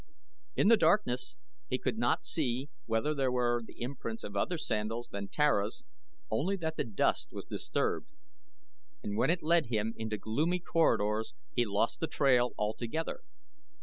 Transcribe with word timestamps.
In 0.55 0.67
the 0.67 0.77
darkness 0.77 1.35
he 1.69 1.77
could 1.77 1.99
not 1.99 2.25
see 2.25 2.71
whether 2.87 3.13
there 3.13 3.31
were 3.31 3.61
the 3.63 3.79
imprints 3.79 4.23
of 4.23 4.35
other 4.35 4.57
sandals 4.57 5.09
than 5.09 5.27
Tara's 5.27 5.83
only 6.31 6.55
that 6.55 6.75
the 6.75 6.83
dust 6.83 7.31
was 7.31 7.45
disturbed 7.45 8.07
and 9.03 9.15
when 9.15 9.29
it 9.29 9.43
led 9.43 9.67
him 9.67 9.93
into 9.95 10.17
gloomy 10.17 10.57
corridors 10.59 11.35
he 11.53 11.65
lost 11.65 11.99
the 11.99 12.07
trail 12.07 12.55
altogether. 12.57 13.21